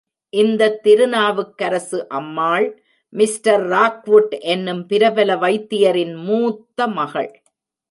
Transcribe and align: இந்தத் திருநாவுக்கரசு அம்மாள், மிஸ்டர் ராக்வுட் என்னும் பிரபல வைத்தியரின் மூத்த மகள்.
இந்தத் 0.29 0.87
திருநாவுக்கரசு 0.87 2.07
அம்மாள், 2.07 2.83
மிஸ்டர் 3.09 3.67
ராக்வுட் 3.67 4.39
என்னும் 4.39 4.85
பிரபல 4.85 5.35
வைத்தியரின் 5.35 6.15
மூத்த 6.15 6.87
மகள். 6.87 7.41